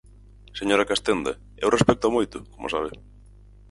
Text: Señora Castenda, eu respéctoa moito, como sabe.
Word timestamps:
Señora 0.59 0.87
Castenda, 0.91 1.33
eu 1.63 1.69
respéctoa 1.75 2.15
moito, 2.17 2.37
como 2.53 2.71
sabe. 2.73 2.91